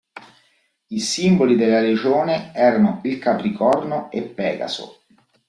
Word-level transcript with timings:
I 0.87 0.99
simboli 0.99 1.55
della 1.55 1.79
legione 1.79 2.53
erano 2.55 3.01
il 3.03 3.19
Capricorno 3.19 4.09
e 4.09 4.23
Pegaso. 4.23 5.03